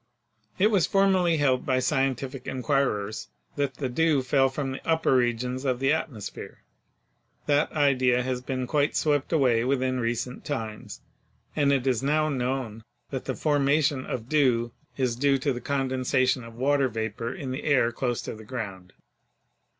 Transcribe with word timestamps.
It 0.57 0.71
was 0.71 0.87
formerly 0.87 1.37
held 1.37 1.63
by 1.63 1.77
scientific 1.77 2.47
inquirers 2.47 3.27
that 3.55 3.75
the 3.75 3.87
dew 3.87 4.23
fell 4.23 4.49
from 4.49 4.71
the 4.71 4.83
upper 4.83 5.15
regions 5.15 5.63
of 5.63 5.77
the 5.79 5.93
atmosphere. 5.93 6.63
That 7.45 7.71
idea 7.73 8.23
has 8.23 8.41
been 8.41 8.65
quite 8.65 8.95
swept 8.95 9.31
away 9.31 9.63
within 9.63 9.99
recent 9.99 10.43
times, 10.43 11.01
and 11.55 11.71
it 11.71 11.85
is 11.85 12.01
now 12.01 12.29
known 12.29 12.83
that 13.11 13.25
the 13.25 13.35
formation 13.35 14.07
of 14.07 14.27
dew 14.27 14.71
is 14.97 15.15
due 15.15 15.37
to 15.37 15.53
the 15.53 15.61
condensation 15.61 16.43
of 16.43 16.55
water 16.55 16.87
vapor 16.87 17.31
in 17.31 17.51
the 17.51 17.63
air 17.63 17.91
close 17.91 18.23
to 18.23 18.33
the 18.33 18.43
ground. 18.43 18.93